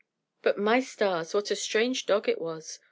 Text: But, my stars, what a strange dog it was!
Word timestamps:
But, 0.41 0.57
my 0.57 0.79
stars, 0.79 1.35
what 1.35 1.51
a 1.51 1.55
strange 1.55 2.07
dog 2.07 2.27
it 2.27 2.41
was! 2.41 2.79